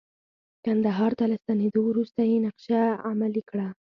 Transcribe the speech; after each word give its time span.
کندهار 0.63 1.11
ته 1.19 1.23
له 1.31 1.35
ستنیدو 1.43 1.81
وروسته 1.85 2.19
یې 2.29 2.37
نقشه 2.45 2.81
عملي 3.09 3.43
کړه. 3.49 3.67